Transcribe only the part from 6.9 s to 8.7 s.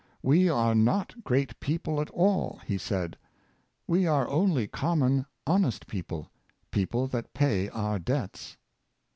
that pay our debts."